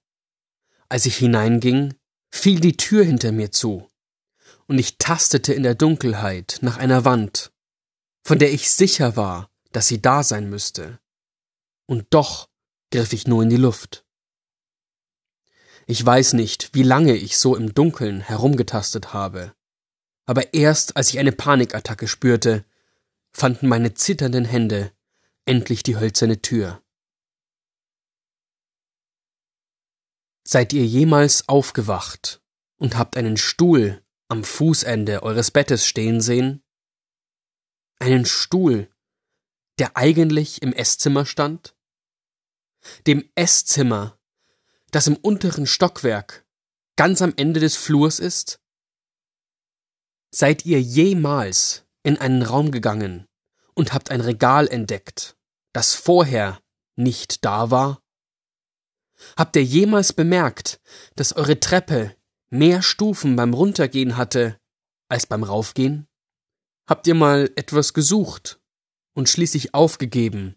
Als 0.88 1.06
ich 1.06 1.16
hineinging, 1.16 1.94
fiel 2.30 2.60
die 2.60 2.76
Tür 2.76 3.04
hinter 3.04 3.32
mir 3.32 3.50
zu, 3.50 3.88
und 4.66 4.78
ich 4.78 4.98
tastete 4.98 5.54
in 5.54 5.62
der 5.62 5.74
Dunkelheit 5.74 6.58
nach 6.60 6.76
einer 6.76 7.04
Wand, 7.04 7.52
von 8.22 8.38
der 8.38 8.52
ich 8.52 8.70
sicher 8.70 9.16
war, 9.16 9.50
dass 9.72 9.88
sie 9.88 10.02
da 10.02 10.22
sein 10.22 10.48
müsste. 10.50 10.98
Und 11.86 12.06
doch 12.10 12.48
griff 12.90 13.12
ich 13.12 13.26
nur 13.26 13.42
in 13.42 13.50
die 13.50 13.56
Luft. 13.56 14.04
Ich 15.86 16.04
weiß 16.04 16.34
nicht, 16.34 16.74
wie 16.74 16.82
lange 16.82 17.16
ich 17.16 17.38
so 17.38 17.56
im 17.56 17.72
Dunkeln 17.72 18.20
herumgetastet 18.20 19.14
habe, 19.14 19.54
aber 20.26 20.52
erst 20.52 20.98
als 20.98 21.08
ich 21.08 21.18
eine 21.18 21.32
Panikattacke 21.32 22.06
spürte, 22.06 22.66
fanden 23.32 23.68
meine 23.68 23.94
zitternden 23.94 24.44
Hände 24.44 24.92
endlich 25.46 25.82
die 25.82 25.96
hölzerne 25.96 26.42
Tür. 26.42 26.82
Seid 30.50 30.72
ihr 30.72 30.86
jemals 30.86 31.46
aufgewacht 31.46 32.40
und 32.78 32.96
habt 32.96 33.18
einen 33.18 33.36
Stuhl 33.36 34.02
am 34.28 34.44
Fußende 34.44 35.22
eures 35.22 35.50
Bettes 35.50 35.84
stehen 35.86 36.22
sehen? 36.22 36.64
Einen 37.98 38.24
Stuhl, 38.24 38.90
der 39.78 39.98
eigentlich 39.98 40.62
im 40.62 40.72
Esszimmer 40.72 41.26
stand? 41.26 41.76
Dem 43.06 43.30
Esszimmer, 43.34 44.18
das 44.90 45.06
im 45.06 45.16
unteren 45.16 45.66
Stockwerk, 45.66 46.46
ganz 46.96 47.20
am 47.20 47.34
Ende 47.36 47.60
des 47.60 47.76
Flurs 47.76 48.18
ist? 48.18 48.58
Seid 50.30 50.64
ihr 50.64 50.80
jemals 50.80 51.84
in 52.02 52.16
einen 52.16 52.40
Raum 52.40 52.70
gegangen 52.70 53.26
und 53.74 53.92
habt 53.92 54.10
ein 54.10 54.22
Regal 54.22 54.66
entdeckt, 54.66 55.36
das 55.74 55.94
vorher 55.94 56.58
nicht 56.96 57.44
da 57.44 57.70
war? 57.70 58.02
Habt 59.36 59.56
ihr 59.56 59.64
jemals 59.64 60.12
bemerkt, 60.12 60.80
dass 61.16 61.34
eure 61.34 61.60
Treppe 61.60 62.14
mehr 62.50 62.82
Stufen 62.82 63.36
beim 63.36 63.54
Runtergehen 63.54 64.16
hatte 64.16 64.58
als 65.08 65.26
beim 65.26 65.42
Raufgehen? 65.42 66.06
Habt 66.86 67.06
ihr 67.06 67.14
mal 67.14 67.50
etwas 67.56 67.92
gesucht 67.94 68.60
und 69.14 69.28
schließlich 69.28 69.74
aufgegeben 69.74 70.56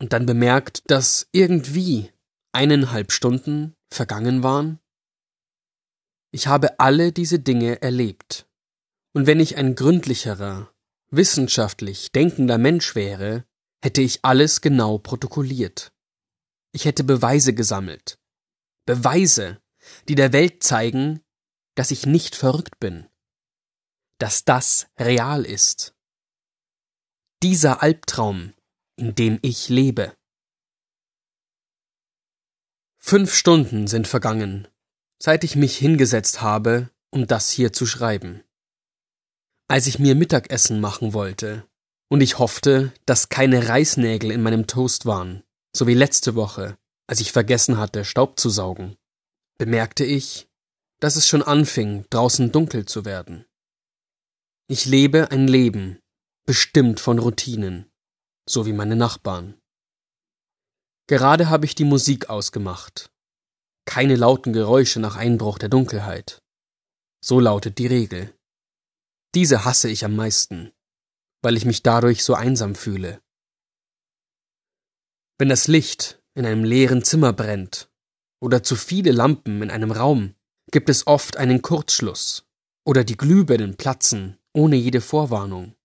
und 0.00 0.12
dann 0.12 0.26
bemerkt, 0.26 0.82
dass 0.86 1.28
irgendwie 1.32 2.10
eineinhalb 2.52 3.12
Stunden 3.12 3.74
vergangen 3.92 4.42
waren? 4.42 4.78
Ich 6.30 6.46
habe 6.46 6.78
alle 6.78 7.12
diese 7.12 7.38
Dinge 7.38 7.82
erlebt. 7.82 8.46
Und 9.14 9.26
wenn 9.26 9.40
ich 9.40 9.56
ein 9.56 9.74
gründlicherer, 9.74 10.70
wissenschaftlich 11.10 12.12
denkender 12.12 12.58
Mensch 12.58 12.94
wäre, 12.94 13.44
hätte 13.82 14.02
ich 14.02 14.20
alles 14.22 14.60
genau 14.60 14.98
protokolliert. 14.98 15.92
Ich 16.78 16.84
hätte 16.84 17.02
Beweise 17.02 17.54
gesammelt. 17.54 18.20
Beweise, 18.86 19.60
die 20.06 20.14
der 20.14 20.32
Welt 20.32 20.62
zeigen, 20.62 21.24
dass 21.74 21.90
ich 21.90 22.06
nicht 22.06 22.36
verrückt 22.36 22.78
bin. 22.78 23.08
Dass 24.18 24.44
das 24.44 24.86
real 24.96 25.44
ist. 25.44 25.96
Dieser 27.42 27.82
Albtraum, 27.82 28.54
in 28.94 29.16
dem 29.16 29.40
ich 29.42 29.68
lebe. 29.68 30.16
Fünf 32.96 33.34
Stunden 33.34 33.88
sind 33.88 34.06
vergangen, 34.06 34.68
seit 35.20 35.42
ich 35.42 35.56
mich 35.56 35.76
hingesetzt 35.76 36.42
habe, 36.42 36.90
um 37.10 37.26
das 37.26 37.50
hier 37.50 37.72
zu 37.72 37.86
schreiben. 37.86 38.44
Als 39.66 39.88
ich 39.88 39.98
mir 39.98 40.14
Mittagessen 40.14 40.80
machen 40.80 41.12
wollte, 41.12 41.68
und 42.08 42.20
ich 42.20 42.38
hoffte, 42.38 42.92
dass 43.04 43.30
keine 43.30 43.68
Reißnägel 43.68 44.30
in 44.30 44.42
meinem 44.42 44.68
Toast 44.68 45.06
waren, 45.06 45.42
so 45.74 45.86
wie 45.86 45.94
letzte 45.94 46.34
Woche, 46.34 46.78
als 47.06 47.20
ich 47.20 47.32
vergessen 47.32 47.78
hatte, 47.78 48.04
Staub 48.04 48.38
zu 48.38 48.50
saugen, 48.50 48.96
bemerkte 49.58 50.04
ich, 50.04 50.48
dass 51.00 51.16
es 51.16 51.26
schon 51.26 51.42
anfing, 51.42 52.06
draußen 52.10 52.52
dunkel 52.52 52.86
zu 52.86 53.04
werden. 53.04 53.46
Ich 54.68 54.84
lebe 54.84 55.30
ein 55.30 55.48
Leben, 55.48 56.00
bestimmt 56.46 57.00
von 57.00 57.18
Routinen, 57.18 57.90
so 58.48 58.66
wie 58.66 58.72
meine 58.72 58.96
Nachbarn. 58.96 59.60
Gerade 61.06 61.48
habe 61.48 61.64
ich 61.64 61.74
die 61.74 61.84
Musik 61.84 62.28
ausgemacht. 62.28 63.10
Keine 63.86 64.16
lauten 64.16 64.52
Geräusche 64.52 65.00
nach 65.00 65.16
Einbruch 65.16 65.58
der 65.58 65.70
Dunkelheit. 65.70 66.42
So 67.24 67.40
lautet 67.40 67.78
die 67.78 67.86
Regel. 67.86 68.34
Diese 69.34 69.64
hasse 69.64 69.88
ich 69.88 70.04
am 70.04 70.14
meisten, 70.14 70.72
weil 71.42 71.56
ich 71.56 71.64
mich 71.64 71.82
dadurch 71.82 72.22
so 72.24 72.34
einsam 72.34 72.74
fühle. 72.74 73.22
Wenn 75.38 75.48
das 75.48 75.68
Licht 75.68 76.20
in 76.34 76.44
einem 76.44 76.64
leeren 76.64 77.04
Zimmer 77.04 77.32
brennt 77.32 77.90
oder 78.40 78.64
zu 78.64 78.74
viele 78.74 79.12
Lampen 79.12 79.62
in 79.62 79.70
einem 79.70 79.92
Raum, 79.92 80.34
gibt 80.72 80.88
es 80.88 81.06
oft 81.06 81.36
einen 81.36 81.62
Kurzschluss 81.62 82.44
oder 82.84 83.04
die 83.04 83.16
Glühbirnen 83.16 83.76
platzen 83.76 84.38
ohne 84.52 84.74
jede 84.74 85.00
Vorwarnung. 85.00 85.76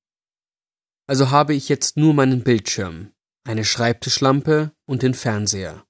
Also 1.05 1.29
habe 1.29 1.53
ich 1.53 1.69
jetzt 1.69 1.97
nur 1.97 2.13
meinen 2.15 2.43
Bildschirm, 2.43 3.13
eine 3.43 3.65
Schreibtischlampe 3.65 4.71
und 4.85 5.03
den 5.03 5.13
Fernseher. 5.13 5.85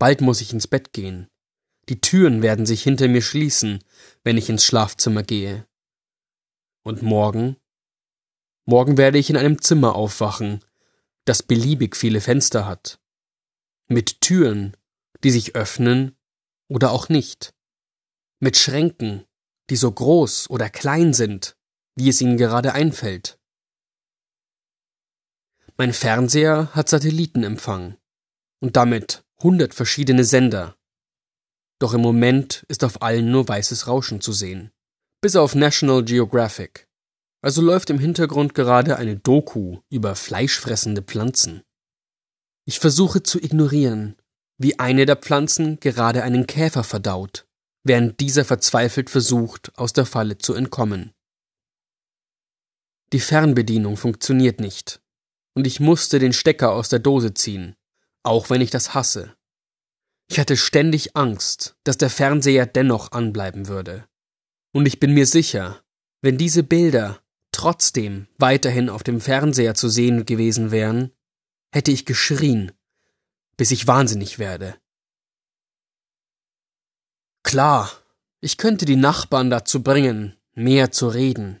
Bald 0.00 0.20
muss 0.20 0.40
ich 0.40 0.52
ins 0.52 0.66
Bett 0.66 0.92
gehen. 0.92 1.28
Die 1.88 2.00
Türen 2.00 2.42
werden 2.42 2.66
sich 2.66 2.82
hinter 2.82 3.06
mir 3.06 3.22
schließen, 3.22 3.84
wenn 4.24 4.36
ich 4.36 4.48
ins 4.48 4.64
Schlafzimmer 4.64 5.22
gehe. 5.22 5.66
Und 6.82 7.02
morgen? 7.02 7.56
Morgen 8.64 8.96
werde 8.96 9.18
ich 9.18 9.30
in 9.30 9.36
einem 9.36 9.60
Zimmer 9.60 9.94
aufwachen, 9.94 10.64
das 11.24 11.42
beliebig 11.42 11.96
viele 11.96 12.20
Fenster 12.20 12.66
hat, 12.66 13.00
mit 13.88 14.20
Türen, 14.20 14.76
die 15.22 15.30
sich 15.30 15.54
öffnen 15.54 16.16
oder 16.68 16.90
auch 16.90 17.08
nicht, 17.08 17.54
mit 18.40 18.56
Schränken, 18.56 19.24
die 19.70 19.76
so 19.76 19.90
groß 19.90 20.50
oder 20.50 20.68
klein 20.68 21.14
sind, 21.14 21.56
wie 21.96 22.08
es 22.08 22.20
ihnen 22.20 22.36
gerade 22.36 22.72
einfällt. 22.72 23.38
Mein 25.76 25.92
Fernseher 25.92 26.74
hat 26.74 26.88
Satellitenempfang 26.88 27.96
und 28.60 28.76
damit 28.76 29.24
hundert 29.42 29.74
verschiedene 29.74 30.24
Sender, 30.24 30.76
Doch 31.82 31.94
im 31.94 32.00
Moment 32.00 32.64
ist 32.68 32.84
auf 32.84 33.02
allen 33.02 33.32
nur 33.32 33.48
weißes 33.48 33.88
Rauschen 33.88 34.20
zu 34.20 34.32
sehen. 34.32 34.70
Bis 35.20 35.34
auf 35.34 35.56
National 35.56 36.04
Geographic. 36.04 36.88
Also 37.42 37.60
läuft 37.60 37.90
im 37.90 37.98
Hintergrund 37.98 38.54
gerade 38.54 38.96
eine 38.96 39.16
Doku 39.16 39.80
über 39.90 40.14
fleischfressende 40.14 41.02
Pflanzen. 41.02 41.62
Ich 42.64 42.78
versuche 42.78 43.22
zu 43.24 43.42
ignorieren, 43.42 44.16
wie 44.58 44.78
eine 44.78 45.06
der 45.06 45.16
Pflanzen 45.16 45.80
gerade 45.80 46.22
einen 46.22 46.46
Käfer 46.46 46.84
verdaut, 46.84 47.46
während 47.82 48.20
dieser 48.20 48.44
verzweifelt 48.44 49.10
versucht, 49.10 49.76
aus 49.76 49.92
der 49.92 50.06
Falle 50.06 50.38
zu 50.38 50.54
entkommen. 50.54 51.12
Die 53.12 53.20
Fernbedienung 53.20 53.96
funktioniert 53.96 54.60
nicht, 54.60 55.02
und 55.54 55.66
ich 55.66 55.80
musste 55.80 56.20
den 56.20 56.32
Stecker 56.32 56.72
aus 56.72 56.88
der 56.88 57.00
Dose 57.00 57.34
ziehen, 57.34 57.74
auch 58.22 58.50
wenn 58.50 58.60
ich 58.60 58.70
das 58.70 58.94
hasse. 58.94 59.36
Ich 60.30 60.38
hatte 60.38 60.56
ständig 60.56 61.16
Angst, 61.16 61.76
dass 61.84 61.98
der 61.98 62.08
Fernseher 62.08 62.66
dennoch 62.66 63.12
anbleiben 63.12 63.66
würde. 63.68 64.06
Und 64.72 64.86
ich 64.86 65.00
bin 65.00 65.12
mir 65.12 65.26
sicher, 65.26 65.82
wenn 66.22 66.38
diese 66.38 66.62
Bilder 66.62 67.21
trotzdem 67.52 68.26
weiterhin 68.38 68.88
auf 68.88 69.02
dem 69.02 69.20
Fernseher 69.20 69.74
zu 69.74 69.88
sehen 69.88 70.26
gewesen 70.26 70.70
wären, 70.70 71.12
hätte 71.72 71.90
ich 71.90 72.04
geschrien, 72.04 72.72
bis 73.56 73.70
ich 73.70 73.86
wahnsinnig 73.86 74.38
werde. 74.38 74.76
Klar, 77.44 77.90
ich 78.40 78.56
könnte 78.56 78.84
die 78.84 78.96
Nachbarn 78.96 79.50
dazu 79.50 79.82
bringen, 79.82 80.36
mehr 80.54 80.90
zu 80.90 81.08
reden, 81.08 81.60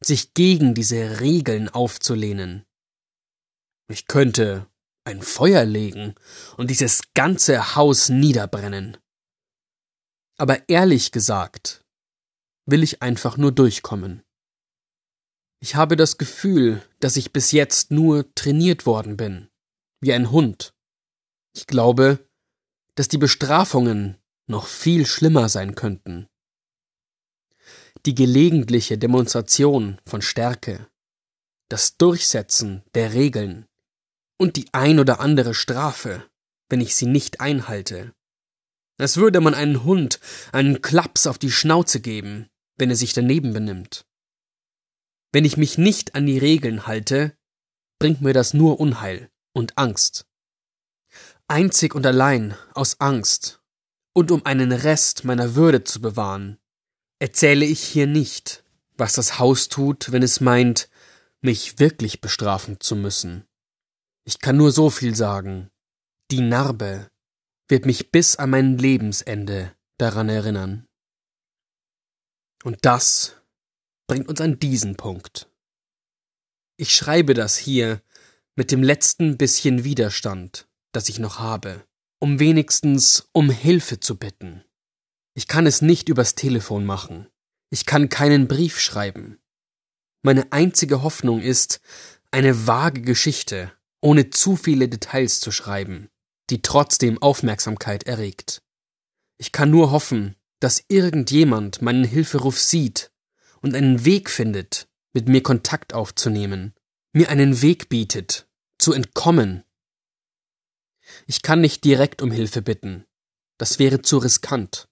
sich 0.00 0.34
gegen 0.34 0.74
diese 0.74 1.20
Regeln 1.20 1.68
aufzulehnen. 1.68 2.64
Ich 3.88 4.06
könnte 4.06 4.66
ein 5.04 5.22
Feuer 5.22 5.64
legen 5.64 6.14
und 6.56 6.70
dieses 6.70 7.14
ganze 7.14 7.76
Haus 7.76 8.08
niederbrennen. 8.08 8.96
Aber 10.36 10.68
ehrlich 10.68 11.12
gesagt, 11.12 11.84
will 12.66 12.82
ich 12.82 13.02
einfach 13.02 13.36
nur 13.36 13.52
durchkommen. 13.52 14.25
Ich 15.66 15.74
habe 15.74 15.96
das 15.96 16.16
Gefühl, 16.16 16.80
dass 17.00 17.16
ich 17.16 17.32
bis 17.32 17.50
jetzt 17.50 17.90
nur 17.90 18.32
trainiert 18.36 18.86
worden 18.86 19.16
bin, 19.16 19.48
wie 20.00 20.12
ein 20.12 20.30
Hund. 20.30 20.72
Ich 21.56 21.66
glaube, 21.66 22.24
dass 22.94 23.08
die 23.08 23.18
Bestrafungen 23.18 24.16
noch 24.46 24.68
viel 24.68 25.06
schlimmer 25.06 25.48
sein 25.48 25.74
könnten. 25.74 26.28
Die 28.06 28.14
gelegentliche 28.14 28.96
Demonstration 28.96 30.00
von 30.06 30.22
Stärke, 30.22 30.86
das 31.68 31.96
Durchsetzen 31.96 32.84
der 32.94 33.12
Regeln 33.12 33.66
und 34.38 34.54
die 34.54 34.66
ein 34.70 35.00
oder 35.00 35.18
andere 35.18 35.52
Strafe, 35.52 36.30
wenn 36.68 36.80
ich 36.80 36.94
sie 36.94 37.06
nicht 37.06 37.40
einhalte. 37.40 38.14
Als 38.98 39.16
würde 39.16 39.40
man 39.40 39.54
einen 39.54 39.82
Hund 39.82 40.20
einen 40.52 40.80
Klaps 40.80 41.26
auf 41.26 41.38
die 41.38 41.50
Schnauze 41.50 42.00
geben, 42.00 42.48
wenn 42.76 42.90
er 42.90 42.96
sich 42.96 43.14
daneben 43.14 43.52
benimmt. 43.52 44.06
Wenn 45.36 45.44
ich 45.44 45.58
mich 45.58 45.76
nicht 45.76 46.14
an 46.14 46.24
die 46.24 46.38
Regeln 46.38 46.86
halte, 46.86 47.36
bringt 47.98 48.22
mir 48.22 48.32
das 48.32 48.54
nur 48.54 48.80
Unheil 48.80 49.30
und 49.52 49.76
Angst. 49.76 50.24
Einzig 51.46 51.94
und 51.94 52.06
allein 52.06 52.56
aus 52.72 53.00
Angst 53.00 53.62
und 54.14 54.30
um 54.30 54.46
einen 54.46 54.72
Rest 54.72 55.26
meiner 55.26 55.54
Würde 55.54 55.84
zu 55.84 56.00
bewahren, 56.00 56.56
erzähle 57.18 57.66
ich 57.66 57.82
hier 57.82 58.06
nicht, 58.06 58.64
was 58.96 59.12
das 59.12 59.38
Haus 59.38 59.68
tut, 59.68 60.10
wenn 60.10 60.22
es 60.22 60.40
meint, 60.40 60.88
mich 61.42 61.78
wirklich 61.78 62.22
bestrafen 62.22 62.80
zu 62.80 62.96
müssen. 62.96 63.44
Ich 64.24 64.38
kann 64.38 64.56
nur 64.56 64.72
so 64.72 64.88
viel 64.88 65.14
sagen. 65.14 65.68
Die 66.30 66.40
Narbe 66.40 67.10
wird 67.68 67.84
mich 67.84 68.10
bis 68.10 68.36
an 68.36 68.48
mein 68.48 68.78
Lebensende 68.78 69.76
daran 69.98 70.30
erinnern. 70.30 70.86
Und 72.64 72.86
das 72.86 73.36
bringt 74.06 74.28
uns 74.28 74.40
an 74.40 74.58
diesen 74.58 74.96
Punkt. 74.96 75.48
Ich 76.76 76.94
schreibe 76.94 77.34
das 77.34 77.56
hier 77.56 78.02
mit 78.54 78.70
dem 78.70 78.82
letzten 78.82 79.36
bisschen 79.36 79.84
Widerstand, 79.84 80.68
das 80.92 81.08
ich 81.08 81.18
noch 81.18 81.38
habe, 81.38 81.84
um 82.18 82.38
wenigstens 82.38 83.28
um 83.32 83.50
Hilfe 83.50 84.00
zu 84.00 84.16
bitten. 84.16 84.64
Ich 85.34 85.46
kann 85.48 85.66
es 85.66 85.82
nicht 85.82 86.08
übers 86.08 86.34
Telefon 86.34 86.84
machen. 86.84 87.26
Ich 87.70 87.84
kann 87.84 88.08
keinen 88.08 88.48
Brief 88.48 88.80
schreiben. 88.80 89.38
Meine 90.22 90.52
einzige 90.52 91.02
Hoffnung 91.02 91.40
ist, 91.40 91.80
eine 92.30 92.66
vage 92.66 93.02
Geschichte 93.02 93.72
ohne 94.00 94.30
zu 94.30 94.56
viele 94.56 94.88
Details 94.88 95.40
zu 95.40 95.50
schreiben, 95.50 96.10
die 96.50 96.62
trotzdem 96.62 97.20
Aufmerksamkeit 97.20 98.04
erregt. 98.04 98.62
Ich 99.38 99.52
kann 99.52 99.70
nur 99.70 99.90
hoffen, 99.90 100.36
dass 100.60 100.84
irgendjemand 100.88 101.82
meinen 101.82 102.04
Hilferuf 102.04 102.58
sieht 102.58 103.10
und 103.66 103.74
einen 103.74 104.04
Weg 104.04 104.30
findet, 104.30 104.88
mit 105.12 105.28
mir 105.28 105.42
Kontakt 105.42 105.92
aufzunehmen, 105.92 106.72
mir 107.12 107.30
einen 107.30 107.62
Weg 107.62 107.88
bietet, 107.88 108.48
zu 108.78 108.92
entkommen. 108.92 109.64
Ich 111.26 111.42
kann 111.42 111.60
nicht 111.60 111.82
direkt 111.82 112.22
um 112.22 112.30
Hilfe 112.30 112.62
bitten, 112.62 113.06
das 113.58 113.80
wäre 113.80 114.02
zu 114.02 114.18
riskant. 114.18 114.88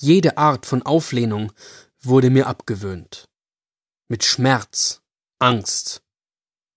Jede 0.00 0.36
Art 0.36 0.66
von 0.66 0.82
Auflehnung 0.82 1.52
wurde 2.00 2.30
mir 2.30 2.48
abgewöhnt. 2.48 3.28
Mit 4.08 4.24
Schmerz, 4.24 5.00
Angst 5.38 6.02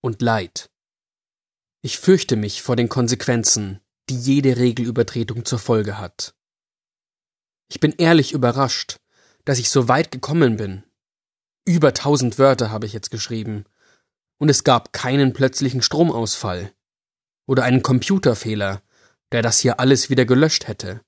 und 0.00 0.22
Leid. 0.22 0.70
Ich 1.82 1.98
fürchte 1.98 2.36
mich 2.36 2.62
vor 2.62 2.76
den 2.76 2.88
Konsequenzen, 2.88 3.80
die 4.08 4.16
jede 4.16 4.58
Regelübertretung 4.58 5.44
zur 5.44 5.58
Folge 5.58 5.98
hat. 5.98 6.36
Ich 7.68 7.80
bin 7.80 7.92
ehrlich 7.98 8.32
überrascht, 8.32 9.00
dass 9.44 9.58
ich 9.58 9.70
so 9.70 9.88
weit 9.88 10.10
gekommen 10.10 10.56
bin. 10.56 10.84
Über 11.66 11.94
tausend 11.94 12.38
Wörter 12.38 12.70
habe 12.70 12.86
ich 12.86 12.92
jetzt 12.92 13.10
geschrieben, 13.10 13.64
und 14.38 14.48
es 14.48 14.64
gab 14.64 14.92
keinen 14.92 15.32
plötzlichen 15.32 15.82
Stromausfall 15.82 16.72
oder 17.46 17.64
einen 17.64 17.82
Computerfehler, 17.82 18.82
der 19.32 19.42
das 19.42 19.60
hier 19.60 19.80
alles 19.80 20.10
wieder 20.10 20.24
gelöscht 20.24 20.66
hätte. 20.66 21.02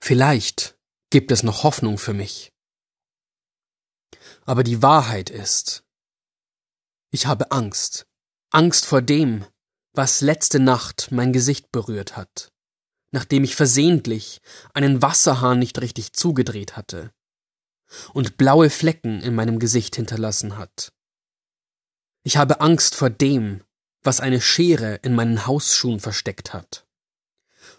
Vielleicht 0.00 0.76
gibt 1.10 1.30
es 1.30 1.42
noch 1.42 1.62
Hoffnung 1.62 1.98
für 1.98 2.14
mich. 2.14 2.52
Aber 4.46 4.64
die 4.64 4.82
Wahrheit 4.82 5.30
ist, 5.30 5.84
ich 7.10 7.26
habe 7.26 7.50
Angst, 7.50 8.06
Angst 8.50 8.86
vor 8.86 9.02
dem, 9.02 9.44
was 9.92 10.20
letzte 10.20 10.58
Nacht 10.58 11.08
mein 11.12 11.32
Gesicht 11.32 11.70
berührt 11.70 12.16
hat, 12.16 12.52
nachdem 13.12 13.44
ich 13.44 13.54
versehentlich 13.54 14.40
einen 14.72 15.02
Wasserhahn 15.02 15.58
nicht 15.58 15.80
richtig 15.80 16.12
zugedreht 16.14 16.76
hatte 16.76 17.12
und 18.12 18.36
blaue 18.36 18.70
Flecken 18.70 19.20
in 19.20 19.34
meinem 19.34 19.58
Gesicht 19.58 19.96
hinterlassen 19.96 20.56
hat. 20.56 20.92
Ich 22.22 22.36
habe 22.36 22.60
Angst 22.60 22.94
vor 22.94 23.10
dem, 23.10 23.62
was 24.02 24.20
eine 24.20 24.40
Schere 24.40 24.96
in 24.96 25.14
meinen 25.14 25.46
Hausschuhen 25.46 26.00
versteckt 26.00 26.52
hat. 26.52 26.86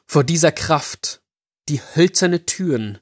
Vor 0.05 0.23
dieser 0.23 0.51
Kraft, 0.51 1.21
die 1.67 1.81
hölzerne 1.81 2.45
Türen 2.45 2.99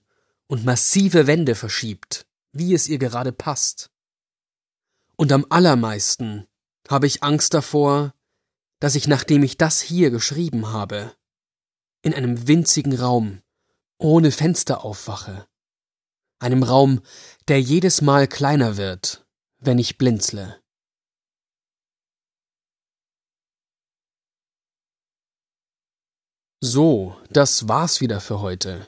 und 0.47 0.65
massive 0.65 1.27
Wände 1.27 1.55
verschiebt, 1.55 2.25
wie 2.51 2.73
es 2.73 2.87
ihr 2.87 2.99
gerade 2.99 3.31
passt. 3.31 3.91
Und 5.15 5.31
am 5.31 5.45
allermeisten 5.49 6.47
habe 6.87 7.07
ich 7.07 7.23
Angst 7.23 7.53
davor, 7.53 8.13
dass 8.79 8.95
ich, 8.95 9.07
nachdem 9.07 9.43
ich 9.43 9.57
das 9.57 9.81
hier 9.81 10.11
geschrieben 10.11 10.67
habe, 10.67 11.15
in 12.01 12.13
einem 12.13 12.47
winzigen 12.47 12.97
Raum 12.97 13.41
ohne 13.97 14.31
Fenster 14.31 14.83
aufwache, 14.83 15.47
einem 16.43 16.61
Raum, 16.61 17.01
der 17.47 17.59
jedes 17.59 18.01
Mal 18.01 18.27
kleiner 18.27 18.77
wird, 18.77 19.25
wenn 19.59 19.79
ich 19.79 19.97
blinzle. 19.97 20.59
So, 26.61 27.17
das 27.29 27.67
war's 27.67 27.99
wieder 27.99 28.21
für 28.21 28.39
heute. 28.39 28.87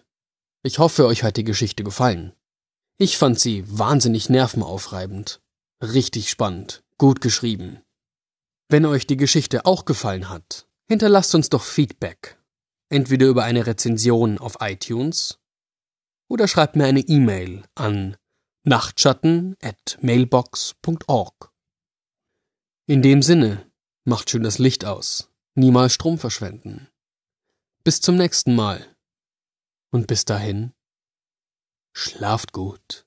Ich 0.63 0.79
hoffe, 0.79 1.05
euch 1.07 1.23
hat 1.23 1.37
die 1.37 1.43
Geschichte 1.43 1.83
gefallen. 1.83 2.33
Ich 2.97 3.17
fand 3.17 3.39
sie 3.39 3.65
wahnsinnig 3.67 4.29
nervenaufreibend. 4.29 5.41
Richtig 5.81 6.29
spannend, 6.29 6.83
gut 6.97 7.19
geschrieben. 7.19 7.81
Wenn 8.69 8.85
euch 8.85 9.05
die 9.05 9.17
Geschichte 9.17 9.65
auch 9.65 9.83
gefallen 9.83 10.29
hat, 10.29 10.67
hinterlasst 10.87 11.35
uns 11.35 11.49
doch 11.49 11.63
Feedback. 11.63 12.39
Entweder 12.89 13.27
über 13.27 13.43
eine 13.43 13.67
Rezension 13.67 14.37
auf 14.37 14.57
iTunes 14.61 15.39
oder 16.27 16.47
schreibt 16.47 16.75
mir 16.75 16.85
eine 16.85 17.01
E-Mail 17.01 17.63
an 17.75 18.17
nachtschatten@mailbox.org. 18.63 21.51
In 22.87 23.01
dem 23.01 23.21
Sinne, 23.21 23.69
macht 24.03 24.29
schön 24.29 24.43
das 24.43 24.59
Licht 24.59 24.85
aus, 24.85 25.31
niemals 25.55 25.93
Strom 25.93 26.17
verschwenden. 26.17 26.89
Bis 27.83 27.99
zum 28.01 28.15
nächsten 28.15 28.55
Mal. 28.55 28.95
Und 29.91 30.07
bis 30.07 30.25
dahin, 30.25 30.73
schlaft 31.95 32.51
gut. 32.51 33.04